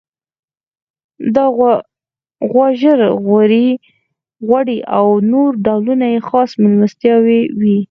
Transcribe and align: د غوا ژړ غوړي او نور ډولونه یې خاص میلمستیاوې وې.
د 1.35 1.37
غوا 2.51 2.67
ژړ 2.79 2.99
غوړي 3.27 4.77
او 4.97 5.05
نور 5.31 5.49
ډولونه 5.65 6.05
یې 6.13 6.19
خاص 6.29 6.51
میلمستیاوې 6.61 7.41
وې. 7.59 7.77